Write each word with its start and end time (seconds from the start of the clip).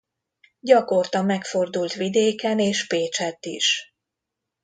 Gyakorta 0.59 1.21
megfordult 1.21 1.93
vidéken 1.93 2.59
és 2.59 2.87
Pécsett 2.87 3.45
is. 3.45 3.93